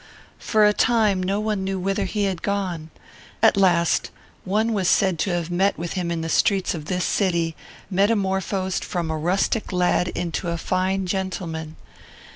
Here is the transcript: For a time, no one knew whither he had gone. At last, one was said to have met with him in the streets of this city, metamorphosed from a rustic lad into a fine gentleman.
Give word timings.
For 0.39 0.65
a 0.65 0.73
time, 0.73 1.21
no 1.21 1.39
one 1.39 1.63
knew 1.63 1.77
whither 1.77 2.05
he 2.05 2.23
had 2.23 2.41
gone. 2.41 2.89
At 3.43 3.55
last, 3.55 4.09
one 4.45 4.73
was 4.73 4.89
said 4.89 5.19
to 5.19 5.29
have 5.29 5.51
met 5.51 5.77
with 5.77 5.93
him 5.93 6.09
in 6.09 6.21
the 6.21 6.27
streets 6.27 6.73
of 6.73 6.85
this 6.85 7.05
city, 7.05 7.55
metamorphosed 7.91 8.83
from 8.83 9.11
a 9.11 9.15
rustic 9.17 9.71
lad 9.71 10.07
into 10.07 10.47
a 10.47 10.57
fine 10.57 11.05
gentleman. 11.05 11.75